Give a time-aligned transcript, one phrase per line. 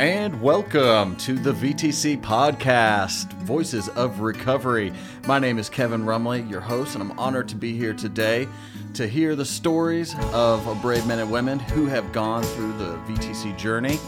[0.00, 4.94] And welcome to the VTC podcast, Voices of Recovery.
[5.26, 8.48] My name is Kevin Rumley, your host, and I'm honored to be here today
[8.94, 13.58] to hear the stories of brave men and women who have gone through the VTC
[13.58, 13.98] journey.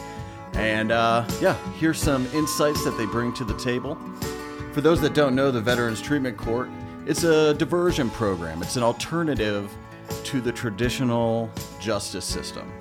[0.54, 3.96] And uh, yeah, here's some insights that they bring to the table.
[4.72, 6.70] For those that don't know, the Veterans Treatment Court,
[7.04, 8.62] it's a diversion program.
[8.62, 9.70] It's an alternative
[10.24, 11.50] to the traditional
[11.80, 12.72] justice system.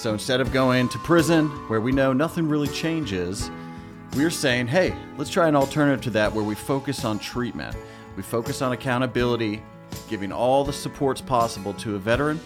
[0.00, 3.50] So instead of going to prison, where we know nothing really changes,
[4.16, 7.76] we're saying, hey, let's try an alternative to that where we focus on treatment.
[8.16, 9.62] We focus on accountability,
[10.08, 12.40] giving all the supports possible to a veteran,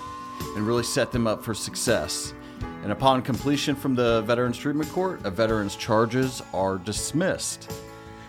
[0.56, 2.34] and really set them up for success.
[2.82, 7.72] And upon completion from the Veterans Treatment Court, a veteran's charges are dismissed.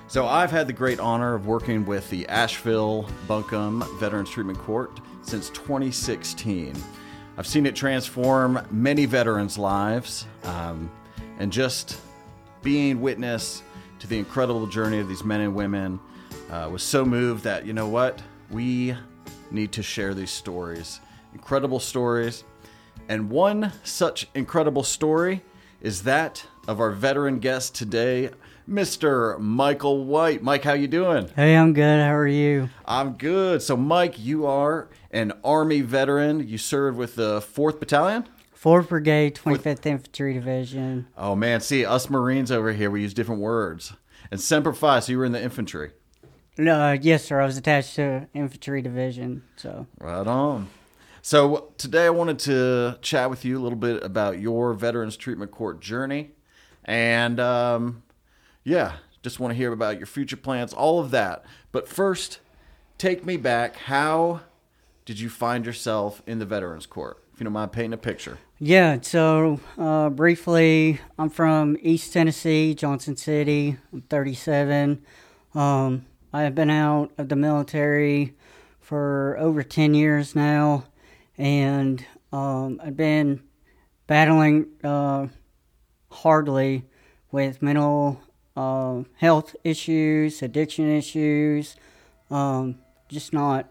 [0.07, 4.99] So I've had the great honor of working with the Asheville Buncombe Veterans Treatment Court
[5.23, 6.75] since 2016.
[7.37, 10.89] I've seen it transform many veterans' lives, um,
[11.37, 11.99] and just
[12.61, 13.61] being witness
[13.99, 15.99] to the incredible journey of these men and women
[16.49, 18.23] uh, was so moved that you know what?
[18.49, 18.95] We
[19.51, 21.01] need to share these stories,
[21.33, 22.45] incredible stories,
[23.09, 25.41] and one such incredible story
[25.81, 28.29] is that of our veteran guest today,
[28.69, 29.39] Mr.
[29.39, 30.41] Michael White.
[30.41, 31.29] Mike, how you doing?
[31.35, 31.99] Hey, I'm good.
[32.01, 32.69] How are you?
[32.85, 33.61] I'm good.
[33.61, 36.47] So, Mike, you are an Army veteran.
[36.47, 38.27] You served with the 4th Battalion?
[38.59, 41.07] 4th Brigade, 25th Infantry Division.
[41.17, 41.61] Oh, man.
[41.61, 43.93] See, us Marines over here, we use different words.
[44.31, 45.91] And Semper Fi, so you were in the infantry.
[46.57, 47.39] No, uh, yes, sir.
[47.39, 49.43] I was attached to Infantry Division.
[49.57, 50.69] So Right on.
[51.21, 55.51] So, today I wanted to chat with you a little bit about your Veterans Treatment
[55.51, 56.31] Court journey.
[56.85, 58.03] And, um,
[58.63, 61.43] yeah, just want to hear about your future plans, all of that.
[61.71, 62.39] But first,
[62.97, 63.75] take me back.
[63.75, 64.41] How
[65.03, 67.21] did you find yourself in the Veterans Court?
[67.33, 68.37] If you don't mind painting a picture.
[68.59, 73.77] Yeah, so uh, briefly, I'm from East Tennessee, Johnson City.
[73.91, 75.03] I'm 37.
[75.53, 78.35] Um, I have been out of the military
[78.79, 80.85] for over 10 years now,
[81.37, 83.41] and um, I've been
[84.07, 85.27] battling uh,
[86.15, 86.85] hardly
[87.31, 88.21] with mental
[88.55, 91.75] uh, health issues, addiction issues,
[92.31, 93.69] um, just not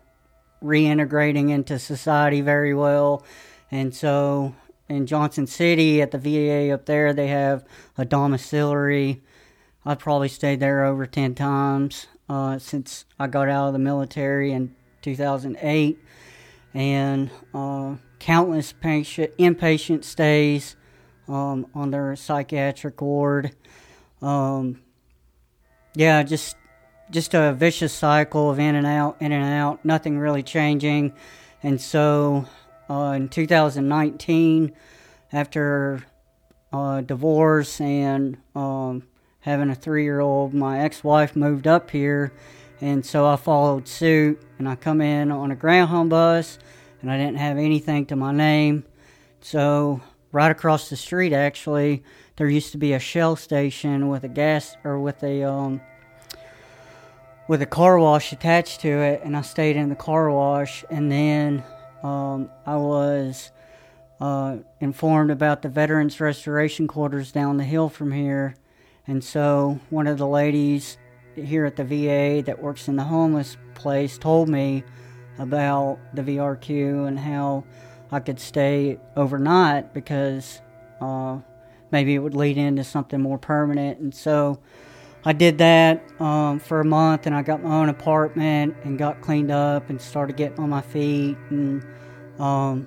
[0.62, 3.25] reintegrating into society very well.
[3.71, 4.55] And so
[4.88, 7.65] in Johnson City at the VA up there, they have
[7.97, 9.22] a domiciliary.
[9.84, 14.53] I've probably stayed there over 10 times uh, since I got out of the military
[14.53, 15.99] in 2008.
[16.72, 20.76] And uh, countless patient, inpatient stays
[21.28, 23.54] um, on their psychiatric ward.
[24.22, 24.80] Um,
[25.94, 26.56] yeah, just
[27.10, 31.12] just a vicious cycle of in and out, in and out, nothing really changing.
[31.62, 32.46] And so
[32.88, 34.72] uh, in 2019,
[35.32, 36.04] after
[36.72, 39.04] uh, divorce and um,
[39.40, 42.32] having a three year old, my ex wife moved up here.
[42.80, 46.58] And so I followed suit and I come in on a Greyhound bus
[47.00, 48.84] and I didn't have anything to my name.
[49.40, 50.00] So,
[50.34, 52.02] right across the street, actually,
[52.36, 55.80] there used to be a Shell station with a gas or with a um,
[57.46, 60.84] with a car wash attached to it, and I stayed in the car wash.
[60.90, 61.62] And then
[62.02, 63.52] um, I was
[64.20, 68.56] uh, informed about the Veterans Restoration Quarters down the hill from here,
[69.06, 70.98] and so one of the ladies
[71.36, 74.82] here at the VA that works in the homeless place told me
[75.38, 77.64] about the VRQ and how
[78.14, 80.60] I could stay overnight because
[81.00, 81.38] uh,
[81.91, 83.98] maybe it would lead into something more permanent.
[83.98, 84.60] And so
[85.25, 89.20] I did that um, for a month and I got my own apartment and got
[89.20, 91.36] cleaned up and started getting on my feet.
[91.50, 91.84] And
[92.38, 92.86] um,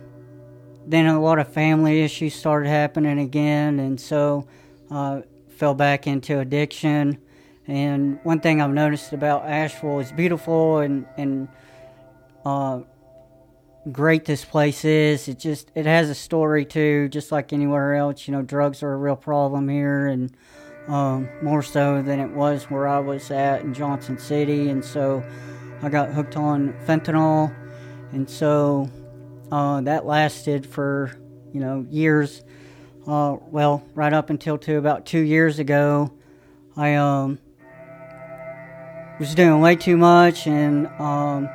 [0.85, 3.81] then a lot of family issues started happening again.
[3.81, 4.47] And so
[4.89, 7.17] uh, fell back into addiction.
[7.67, 11.49] And one thing I've noticed about Asheville is beautiful and, and
[12.45, 12.79] uh,
[13.91, 15.27] great this place is.
[15.27, 18.27] It just it has a story too, just like anywhere else.
[18.27, 20.35] You know, drugs are a real problem here, and
[20.87, 24.69] um, more so than it was where I was at in Johnson City.
[24.69, 25.23] And so
[25.81, 27.53] I got hooked on fentanyl,
[28.11, 28.89] and so
[29.51, 31.17] uh, that lasted for
[31.53, 32.43] you know years.
[33.07, 36.11] Uh, well, right up until to about two years ago,
[36.75, 37.39] I um,
[39.17, 41.49] was doing way too much and um,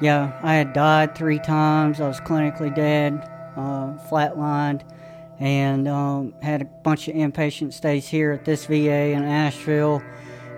[0.00, 2.00] yeah, I had died three times.
[2.00, 4.82] I was clinically dead, uh, flatlined,
[5.38, 10.02] and um, had a bunch of inpatient stays here at this VA in Asheville.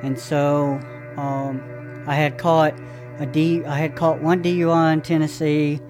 [0.03, 0.81] And so
[1.17, 2.75] um, I had caught
[3.19, 3.65] a D.
[3.65, 5.81] I had caught one DUI in Tennessee,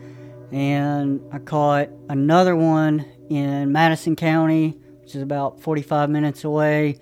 [0.51, 4.79] and I caught another one in Madison County
[5.13, 6.99] which is about 45 minutes away.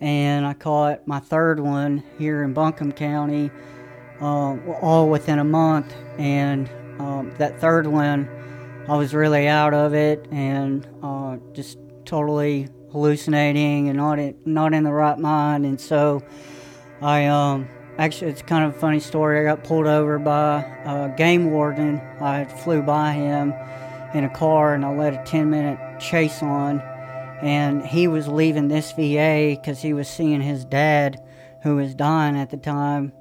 [0.00, 3.50] And I caught my third one here in Buncombe County,
[4.20, 5.94] uh, all within a month.
[6.18, 6.68] And
[6.98, 8.28] um, that third one,
[8.88, 14.74] I was really out of it and uh, just totally hallucinating and not in, not
[14.74, 15.66] in the right mind.
[15.66, 16.22] And so
[17.00, 17.68] I um,
[17.98, 19.40] actually, it's kind of a funny story.
[19.40, 22.00] I got pulled over by a game warden.
[22.20, 23.52] I flew by him
[24.14, 26.80] in a car and I led a 10 minute chase on.
[27.42, 31.22] And he was leaving this VA because he was seeing his dad,
[31.62, 33.12] who was dying at the time,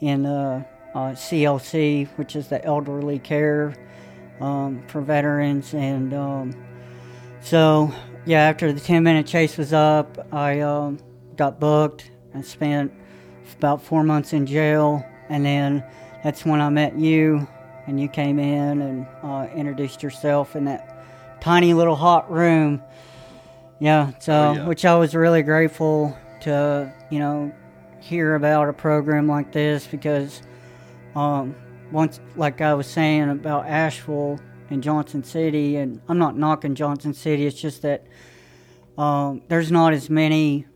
[0.00, 0.64] in the
[0.94, 3.74] uh, CLC, which is the elderly care
[4.40, 5.74] um, for veterans.
[5.74, 6.54] And um,
[7.40, 7.92] so,
[8.24, 10.98] yeah, after the 10 minute chase was up, I um,
[11.36, 12.92] got booked and spent
[13.58, 15.04] about four months in jail.
[15.28, 15.84] And then
[16.22, 17.46] that's when I met you,
[17.86, 20.92] and you came in and uh, introduced yourself in that
[21.40, 22.82] tiny little hot room.
[23.78, 24.66] Yeah, so Oh, yeah.
[24.66, 27.52] which I was really grateful to, you know,
[28.00, 30.42] hear about a program like this because
[31.14, 31.54] um,
[31.90, 34.38] once, like I was saying about Asheville
[34.70, 38.06] and Johnson City, and I'm not knocking Johnson City, it's just that
[38.98, 40.66] um, there's not as many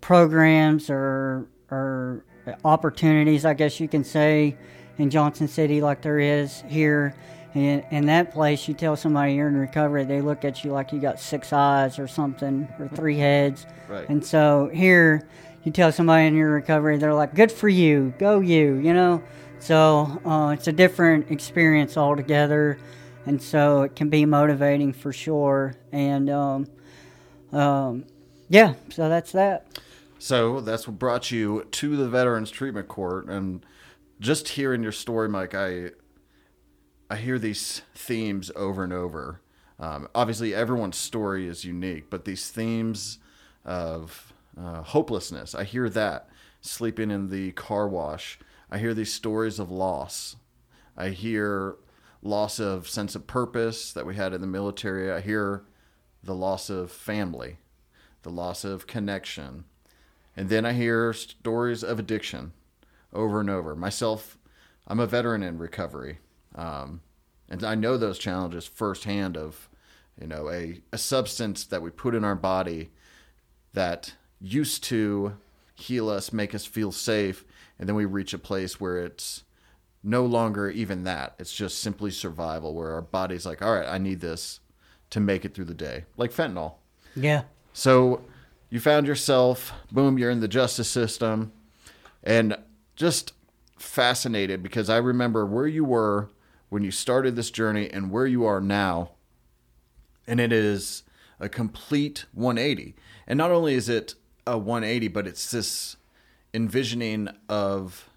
[0.00, 2.24] programs or or
[2.64, 4.56] opportunities, I guess you can say,
[4.98, 7.14] in Johnson City like there is here.
[7.54, 10.92] And in that place, you tell somebody you're in recovery, they look at you like
[10.92, 13.66] you got six eyes or something, or three heads.
[13.88, 14.08] Right.
[14.08, 15.28] And so here,
[15.64, 19.22] you tell somebody in your recovery, they're like, "Good for you, go you," you know.
[19.58, 22.78] So uh, it's a different experience altogether,
[23.26, 25.74] and so it can be motivating for sure.
[25.92, 26.66] And um,
[27.52, 28.04] um,
[28.48, 29.66] yeah, so that's that.
[30.18, 33.64] So that's what brought you to the Veterans Treatment Court, and
[34.18, 35.90] just hearing your story, Mike, I
[37.10, 39.40] I hear these themes over and over.
[39.78, 43.18] Um, obviously, everyone's story is unique, but these themes
[43.64, 46.28] of uh, hopelessness, I hear that.
[46.60, 48.38] Sleeping in the car wash,
[48.70, 50.36] I hear these stories of loss.
[50.96, 51.76] I hear
[52.22, 55.10] loss of sense of purpose that we had in the military.
[55.10, 55.64] I hear
[56.22, 57.56] the loss of family,
[58.22, 59.64] the loss of connection.
[60.36, 62.52] And then I hear stories of addiction
[63.12, 63.74] over and over.
[63.74, 64.38] Myself,
[64.86, 66.18] I'm a veteran in recovery.
[66.54, 67.00] Um,
[67.48, 69.68] and I know those challenges firsthand of,
[70.20, 72.90] you know, a, a substance that we put in our body
[73.72, 75.36] that used to
[75.74, 77.44] heal us, make us feel safe,
[77.78, 79.44] and then we reach a place where it's
[80.02, 81.34] no longer even that.
[81.38, 84.60] It's just simply survival, where our body's like, all right, I need this
[85.10, 86.74] to make it through the day, like fentanyl.
[87.14, 87.42] Yeah.
[87.72, 88.22] So
[88.70, 91.52] you found yourself, boom, you're in the justice system,
[92.22, 92.56] and
[92.96, 93.32] just
[93.78, 96.28] fascinated because I remember where you were
[96.68, 99.10] when you started this journey and where you are now.
[100.26, 101.02] And it is
[101.40, 102.94] a complete 180.
[103.26, 104.14] And not only is it
[104.50, 105.96] a 180, but it's this
[106.52, 108.08] envisioning of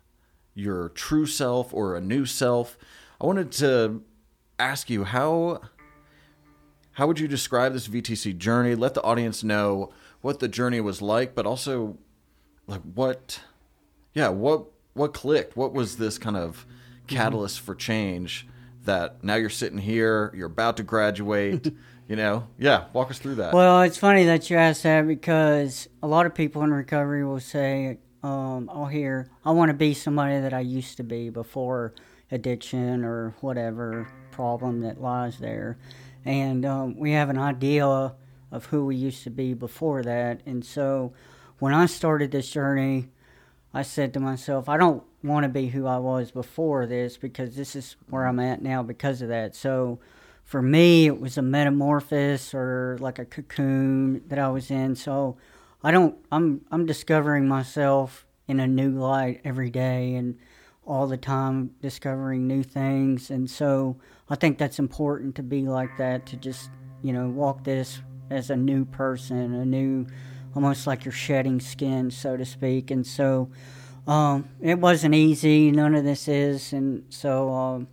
[0.55, 2.77] your true self or a new self.
[3.21, 4.03] I wanted to
[4.59, 5.61] ask you how
[6.93, 8.75] how would you describe this VTC journey?
[8.75, 9.91] Let the audience know
[10.21, 11.97] what the journey was like, but also
[12.67, 13.41] like what
[14.13, 15.55] yeah, what what clicked?
[15.55, 17.15] What was this kind of mm-hmm.
[17.15, 18.47] catalyst for change
[18.85, 21.73] that now you're sitting here, you're about to graduate,
[22.07, 22.47] you know?
[22.57, 23.53] Yeah, walk us through that.
[23.53, 27.39] Well, it's funny that you asked that because a lot of people in recovery will
[27.39, 31.93] say, um, I'll hear, I want to be somebody that I used to be before
[32.31, 35.77] addiction or whatever problem that lies there.
[36.25, 38.15] And um, we have an idea
[38.51, 40.41] of who we used to be before that.
[40.45, 41.13] And so
[41.59, 43.09] when I started this journey,
[43.73, 47.55] I said to myself, I don't want to be who I was before this because
[47.55, 49.55] this is where I'm at now because of that.
[49.55, 49.99] So
[50.43, 54.95] for me, it was a metamorphosis or like a cocoon that I was in.
[54.95, 55.37] So
[55.81, 60.37] I don't, I'm, I'm discovering myself in a new light every day and
[60.85, 63.31] all the time discovering new things.
[63.31, 63.97] And so
[64.29, 66.69] I think that's important to be like that, to just,
[67.01, 70.05] you know, walk this as a new person, a new,
[70.55, 72.91] almost like you're shedding skin, so to speak.
[72.91, 73.49] And so
[74.07, 75.71] um, it wasn't easy.
[75.71, 76.73] None of this is.
[76.73, 77.87] And so, um,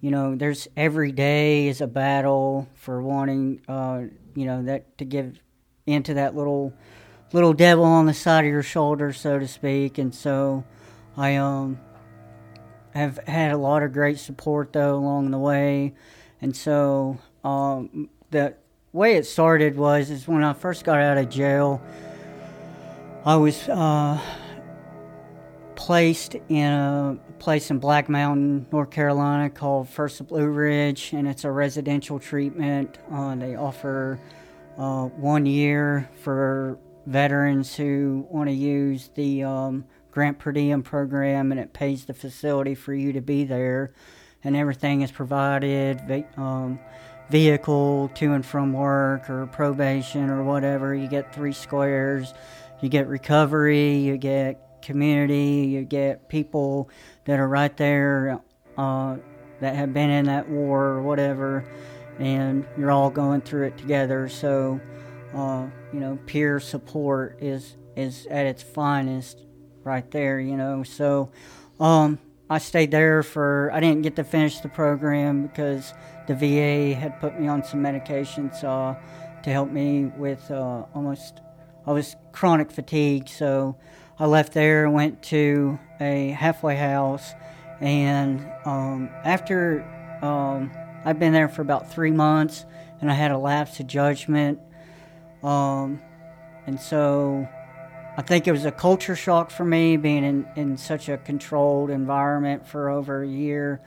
[0.00, 4.02] you know, there's every day is a battle for wanting, uh,
[4.34, 5.40] you know, that to give
[5.86, 6.72] into that little
[7.32, 9.98] little devil on the side of your shoulder, so to speak.
[9.98, 10.64] And so
[11.16, 11.78] I um
[12.94, 15.94] have had a lot of great support though along the way.
[16.40, 18.54] And so um, the
[18.92, 21.82] way it started was is when I first got out of jail,
[23.24, 24.20] I was uh,
[25.88, 31.44] placed in a place in Black Mountain, North Carolina called First Blue Ridge, and it's
[31.44, 32.98] a residential treatment.
[33.10, 34.20] Uh, they offer
[34.76, 41.52] uh, one year for veterans who want to use the um, grant per diem program,
[41.52, 43.94] and it pays the facility for you to be there,
[44.44, 46.26] and everything is provided.
[46.36, 46.78] Um,
[47.30, 50.94] vehicle to and from work or probation or whatever.
[50.94, 52.34] You get three squares.
[52.82, 53.94] You get recovery.
[53.94, 55.68] You get community.
[55.68, 56.90] You get people
[57.24, 58.40] that are right there
[58.76, 59.16] uh,
[59.60, 61.64] that have been in that war or whatever,
[62.18, 64.28] and you're all going through it together.
[64.28, 64.80] So,
[65.34, 69.44] uh, you know, peer support is is at its finest
[69.84, 70.40] right there.
[70.40, 71.30] You know, so
[71.80, 72.18] um,
[72.50, 73.70] I stayed there for.
[73.72, 75.92] I didn't get to finish the program because
[76.26, 78.98] the VA had put me on some medications uh,
[79.42, 81.40] to help me with uh, almost.
[81.86, 83.76] I was chronic fatigue, so
[84.18, 87.32] I left there and went to a halfway house.
[87.80, 89.82] And um, after
[90.22, 90.70] um,
[91.04, 92.64] I'd been there for about three months,
[93.00, 94.58] and I had a lapse of judgment.
[95.42, 96.00] Um,
[96.66, 97.48] and so
[98.16, 101.90] I think it was a culture shock for me being in, in such a controlled
[101.90, 103.80] environment for over a year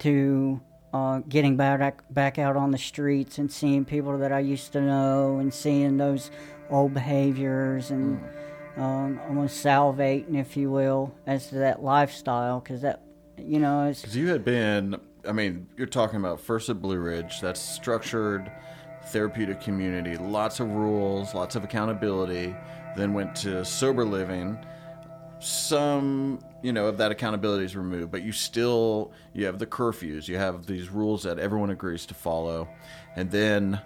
[0.00, 0.60] to
[0.92, 4.80] uh, getting back back out on the streets and seeing people that I used to
[4.80, 6.30] know and seeing those
[6.70, 8.47] old behaviors and mm.
[8.78, 13.02] Um, almost salivating, if you will, as to that lifestyle because that
[13.36, 14.00] you know it's.
[14.00, 14.96] because you had been.
[15.26, 17.40] I mean, you're talking about first at Blue Ridge.
[17.40, 18.50] That's structured
[19.06, 22.54] therapeutic community, lots of rules, lots of accountability.
[22.96, 24.58] Then went to sober living
[25.40, 30.26] some you know of that accountability is removed but you still you have the curfews
[30.26, 32.68] you have these rules that everyone agrees to follow
[33.14, 33.80] and then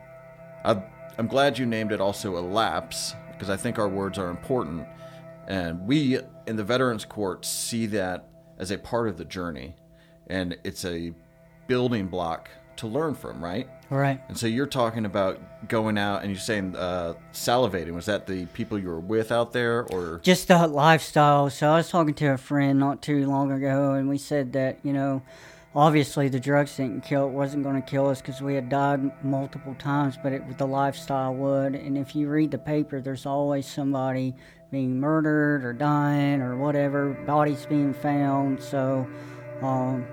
[0.64, 0.82] I,
[1.18, 4.86] i'm glad you named it also a lapse because i think our words are important
[5.48, 9.74] and we in the veterans court see that as a part of the journey
[10.28, 11.12] and it's a
[11.66, 13.68] building block to learn from, right?
[13.90, 14.20] Right.
[14.28, 17.92] And so you're talking about going out and you're saying uh, salivating.
[17.92, 21.50] Was that the people you were with out there, or just the lifestyle?
[21.50, 24.78] So I was talking to a friend not too long ago, and we said that
[24.82, 25.22] you know,
[25.74, 27.28] obviously the drugs didn't kill.
[27.28, 30.66] It wasn't going to kill us because we had died multiple times, but it the
[30.66, 31.74] lifestyle would.
[31.74, 34.34] And if you read the paper, there's always somebody
[34.70, 38.62] being murdered or dying or whatever, bodies being found.
[38.62, 39.06] So.
[39.60, 40.06] Um,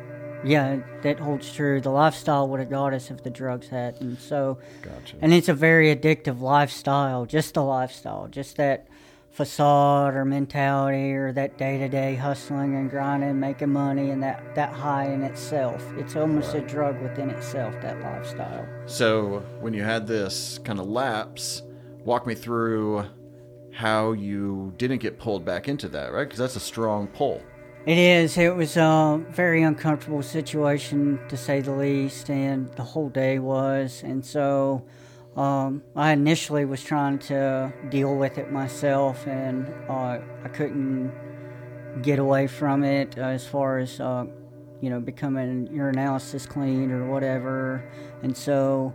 [0.44, 1.82] yeah, that holds true.
[1.82, 4.22] The lifestyle would have got us if the drugs hadn't.
[4.22, 5.18] So, gotcha.
[5.22, 7.25] and it's a very addictive lifestyle.
[7.25, 8.88] Just the lifestyle, just that
[9.32, 14.56] facade or mentality or that day to day hustling and grinding, making money, and that
[14.56, 15.86] that high in itself.
[15.98, 16.64] It's almost right.
[16.64, 17.74] a drug within itself.
[17.82, 18.68] That lifestyle.
[18.86, 21.64] So, when you had this kind of lapse,
[22.04, 23.06] walk me through
[23.74, 26.26] how you didn't get pulled back into that, right?
[26.26, 27.42] Because that's a strong pull.
[27.86, 28.38] It is.
[28.38, 34.04] It was a very uncomfortable situation, to say the least, and the whole day was.
[34.04, 34.84] And so
[35.39, 41.13] um, I initially was trying to deal with it myself, and uh, I couldn't
[42.01, 44.25] get away from it as far as, uh,
[44.81, 47.89] you know, becoming urinalysis clean or whatever.
[48.22, 48.93] And so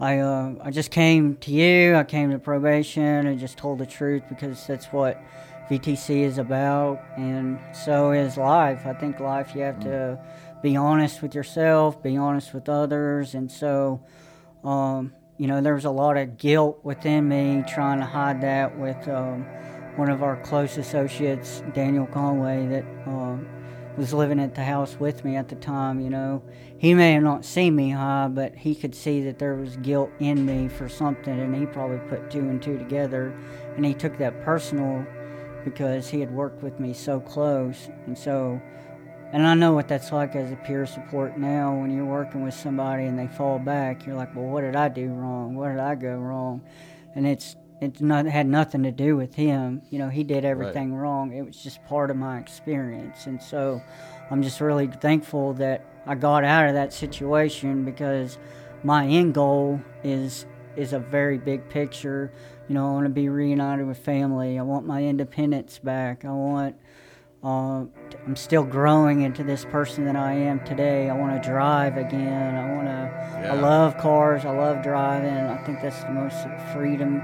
[0.00, 3.84] I, uh, I just came to you, I came to probation, and just told the
[3.84, 5.22] truth because that's what
[5.68, 8.86] VTC is about, and so is life.
[8.86, 10.18] I think life you have to
[10.62, 14.02] be honest with yourself, be honest with others, and so,
[14.64, 18.78] um, you know, there was a lot of guilt within me trying to hide that
[18.78, 19.44] with um,
[19.96, 23.48] one of our close associates, Daniel Conway, that um,
[23.96, 25.98] was living at the house with me at the time.
[25.98, 26.44] You know,
[26.78, 30.12] he may have not seen me high, but he could see that there was guilt
[30.20, 33.34] in me for something, and he probably put two and two together,
[33.74, 35.04] and he took that personal
[35.64, 37.88] because he had worked with me so close.
[38.06, 38.62] And so,
[39.32, 42.54] and I know what that's like as a peer support now when you're working with
[42.54, 45.54] somebody and they fall back, you're like, well, what did I do wrong?
[45.54, 46.62] What did I go wrong?
[47.14, 49.82] And it's, it's not had nothing to do with him.
[49.90, 51.02] You know, he did everything right.
[51.02, 51.32] wrong.
[51.32, 53.26] It was just part of my experience.
[53.26, 53.82] And so
[54.30, 58.38] I'm just really thankful that I got out of that situation because
[58.84, 62.32] my end goal is is a very big picture
[62.72, 64.58] you know, I want to be reunited with family.
[64.58, 66.24] I want my independence back.
[66.24, 66.76] I want.
[67.42, 67.86] Uh,
[68.24, 71.10] I'm still growing into this person that I am today.
[71.10, 72.54] I want to drive again.
[72.54, 73.40] I want to.
[73.42, 73.54] Yeah.
[73.54, 74.44] I love cars.
[74.44, 75.34] I love driving.
[75.34, 76.36] I think that's the most
[76.72, 77.20] freedom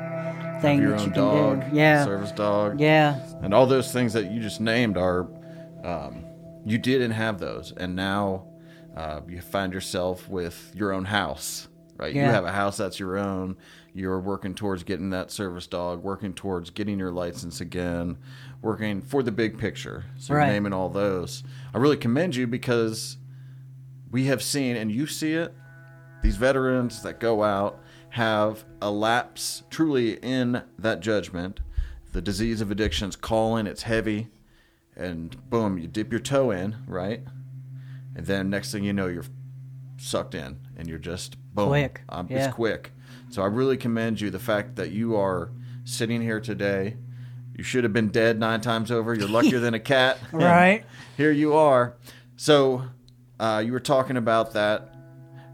[0.60, 1.76] thing that you can dog, do.
[1.76, 2.04] Yeah.
[2.04, 2.80] Service dog.
[2.80, 3.20] Yeah.
[3.42, 5.28] And all those things that you just named are,
[5.84, 6.25] um,
[6.66, 8.48] you didn't have those, and now
[8.96, 11.68] uh, you find yourself with your own house.
[11.96, 12.12] Right.
[12.12, 12.26] Yeah.
[12.26, 13.56] You have a house that's your own
[13.98, 18.16] you're working towards getting that service dog, working towards getting your license again,
[18.62, 20.05] working for the big picture.
[20.19, 20.53] So right.
[20.53, 21.45] naming all those.
[21.73, 23.17] I really commend you because
[24.11, 25.55] we have seen, and you see it,
[26.23, 31.61] these veterans that go out have a lapse truly in that judgment.
[32.12, 34.29] The disease of addiction's calling, it's heavy,
[34.97, 37.23] and boom, you dip your toe in, right?
[38.17, 39.25] And then next thing you know, you're
[39.99, 41.69] sucked in and you're just boom.
[41.69, 42.03] Quick.
[42.09, 42.47] Um, Yeah.
[42.47, 42.93] It's quick.
[43.31, 45.50] So I really commend you the fact that you are
[45.85, 46.97] sitting here today.
[47.59, 49.12] You should have been dead nine times over.
[49.12, 50.19] You're luckier than a cat.
[50.33, 50.85] Right.
[51.17, 51.97] Here you are.
[52.37, 52.85] So
[53.41, 54.95] uh, you were talking about that,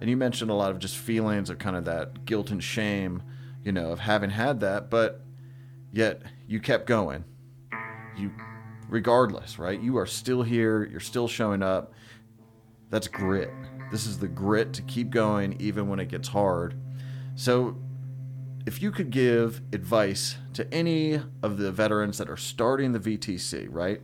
[0.01, 3.23] and you mentioned a lot of just feelings of kind of that guilt and shame,
[3.65, 5.23] you know, of having had that, but
[5.93, 7.25] yet you kept going.
[8.19, 8.31] You,
[8.91, 9.81] regardless, right?
[9.81, 10.85] You are still here.
[10.85, 11.95] You're still showing up.
[12.91, 13.51] That's grit.
[13.91, 16.75] This is the grit to keep going even when it gets hard.
[17.35, 17.79] So,
[18.67, 23.67] if you could give advice to any of the veterans that are starting the VTC,
[23.71, 24.01] right?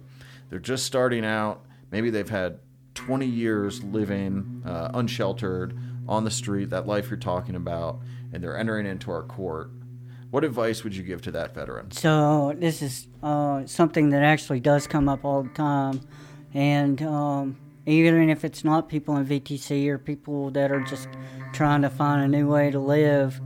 [0.51, 1.65] They're just starting out.
[1.91, 2.59] Maybe they've had
[2.95, 8.01] 20 years living uh, unsheltered on the street, that life you're talking about,
[8.33, 9.71] and they're entering into our court.
[10.31, 11.91] What advice would you give to that veteran?
[11.93, 16.01] So this is uh, something that actually does come up all the time,
[16.53, 21.09] and um, even if it's not people in VTC or people that are just
[21.53, 23.41] trying to find a new way to live,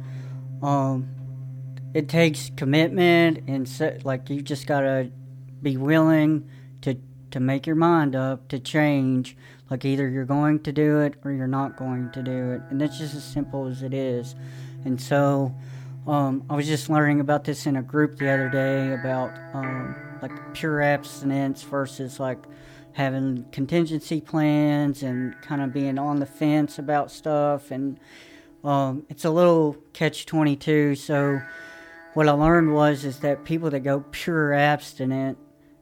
[0.64, 1.08] um,
[1.92, 3.70] it takes commitment and
[4.04, 5.10] like you just gotta
[5.62, 6.48] be willing
[6.80, 6.96] to
[7.30, 9.36] to make your mind up to change.
[9.70, 12.80] Like either you're going to do it or you're not going to do it, and
[12.80, 14.34] that's just as simple as it is.
[14.84, 15.54] And so.
[16.06, 19.96] Um, I was just learning about this in a group the other day about um,
[20.20, 22.44] like pure abstinence versus like
[22.92, 27.70] having contingency plans and kind of being on the fence about stuff.
[27.70, 27.98] And
[28.64, 30.94] um, it's a little catch 22.
[30.96, 31.40] So,
[32.14, 35.36] what I learned was is that people that go pure abstinent,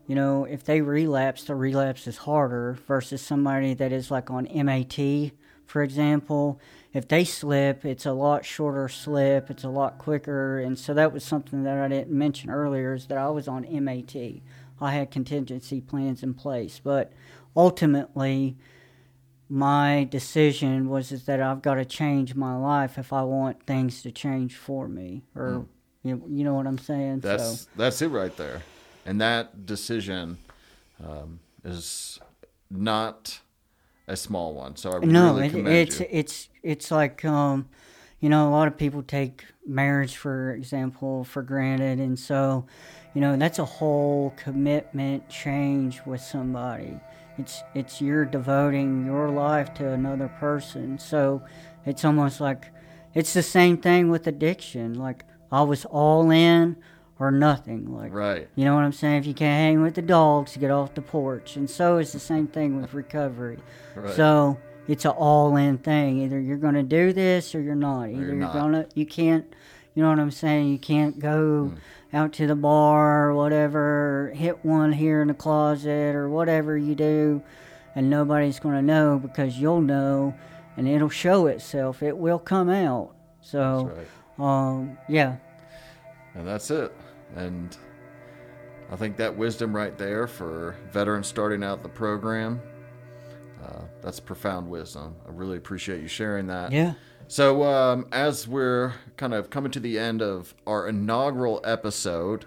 [0.07, 4.49] you know, if they relapse, the relapse is harder versus somebody that is like on
[4.53, 5.33] MAT,
[5.67, 6.59] for example.
[6.93, 10.59] If they slip, it's a lot shorter slip, it's a lot quicker.
[10.59, 13.67] And so that was something that I didn't mention earlier is that I was on
[13.85, 14.15] MAT.
[14.81, 17.13] I had contingency plans in place, but
[17.55, 18.57] ultimately,
[19.53, 24.01] my decision was is that I've got to change my life if I want things
[24.01, 25.67] to change for me, or
[26.03, 27.21] you know, you know what I'm saying.
[27.21, 28.63] That's so that's it right there,
[29.05, 30.39] and that decision
[31.07, 32.19] um, is
[32.71, 33.41] not
[34.09, 34.77] a small one.
[34.77, 36.07] So I no, really it, it's you.
[36.09, 37.69] it's it's like um,
[38.23, 42.65] you know, a lot of people take marriage, for example, for granted, and so
[43.15, 47.01] you know that's a whole commitment change with somebody.
[47.37, 51.43] It's it's you're devoting your life to another person, so
[51.85, 52.71] it's almost like
[53.13, 54.95] it's the same thing with addiction.
[54.95, 56.77] Like I was all in
[57.19, 57.93] or nothing.
[57.93, 58.49] Like right.
[58.55, 59.17] you know what I'm saying?
[59.17, 61.57] If you can't hang with the dogs, get off the porch.
[61.57, 63.59] And so it's the same thing with recovery.
[63.97, 64.15] Right.
[64.15, 66.23] So it's an all-in thing.
[66.23, 68.09] Either you're going to do this or you're not.
[68.11, 68.53] Either you're not.
[68.53, 69.47] going to you can't.
[69.95, 70.69] You know what I'm saying?
[70.71, 71.67] You can't go
[72.13, 72.17] Hmm.
[72.17, 76.95] out to the bar or whatever, hit one here in the closet or whatever you
[76.95, 77.43] do,
[77.95, 80.35] and nobody's going to know because you'll know,
[80.79, 82.03] and it'll show itself.
[82.03, 83.15] It will come out.
[83.43, 83.93] So,
[84.39, 84.45] right.
[84.47, 85.37] um, yeah,
[86.35, 86.95] And that's it.
[87.37, 87.77] And
[88.91, 92.61] I think that wisdom right there for veterans starting out the program,
[93.63, 95.17] uh, that's profound wisdom.
[95.27, 96.73] I really appreciate you sharing that.
[96.73, 96.95] yeah.
[97.29, 102.45] So, um, as we're kind of coming to the end of our inaugural episode,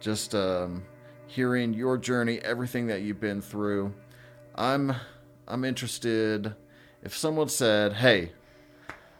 [0.00, 0.84] just um,
[1.26, 3.94] hearing your journey, everything that you've been through,
[4.54, 4.94] I'm
[5.48, 6.54] I'm interested.
[7.02, 8.32] If someone said, "Hey,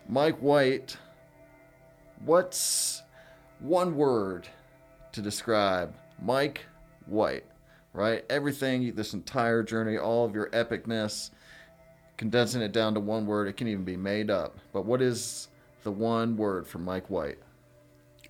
[0.08, 0.96] Mike White,
[2.24, 3.02] what's
[3.60, 4.48] one word
[5.12, 6.66] to describe Mike
[7.06, 7.46] White?"
[7.94, 11.30] Right, everything, this entire journey, all of your epicness,
[12.16, 14.56] condensing it down to one word, it can even be made up.
[14.72, 15.48] But what is
[15.82, 17.38] the one word for Mike White?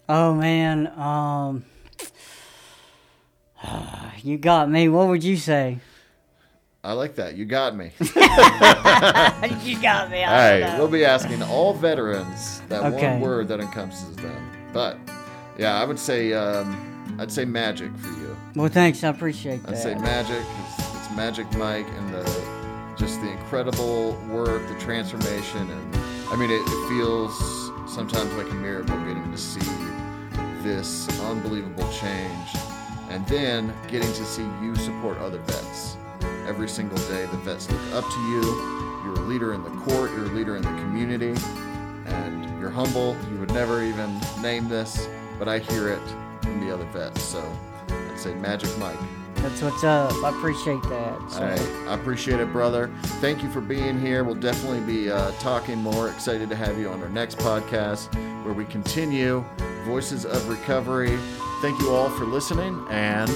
[0.08, 1.64] Oh man, um,
[4.22, 4.88] you got me.
[4.88, 5.78] What would you say?
[6.84, 7.36] I like that.
[7.36, 7.92] You got me.
[8.00, 8.06] you
[9.80, 10.24] got me.
[10.24, 13.12] All right, we'll be asking all veterans that Okay.
[13.12, 14.50] one word that encompasses them.
[14.72, 14.98] But
[15.56, 18.21] yeah, I would say um, I'd say magic for you.
[18.54, 19.02] Well, thanks.
[19.02, 19.72] I appreciate that.
[19.72, 20.44] I'd say magic.
[20.66, 22.52] It's, it's Magic Mike and the
[22.96, 25.96] just the incredible work, the transformation, and
[26.30, 27.34] I mean, it, it feels
[27.92, 29.60] sometimes like a miracle getting to see
[30.62, 32.48] this unbelievable change,
[33.08, 35.96] and then getting to see you support other vets
[36.46, 37.24] every single day.
[37.26, 38.42] The vets look up to you.
[39.04, 40.10] You're a leader in the court.
[40.12, 41.34] You're a leader in the community,
[42.06, 43.16] and you're humble.
[43.32, 46.02] You would never even name this, but I hear it
[46.42, 47.22] from the other vets.
[47.22, 47.42] So
[48.22, 48.98] say Magic Mike.
[49.36, 50.12] That's what's up.
[50.22, 51.30] I appreciate that.
[51.30, 51.88] So, All right.
[51.88, 52.92] I appreciate it, brother.
[53.20, 54.22] Thank you for being here.
[54.22, 56.10] We'll definitely be uh, talking more.
[56.10, 58.14] Excited to have you on our next podcast.
[58.44, 59.44] where we continue
[59.84, 61.18] Voices of Recovery.
[61.60, 63.28] Thank you all for listening and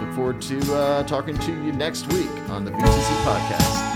[0.00, 3.89] look forward to uh, talking to you next week on the VTC podcast.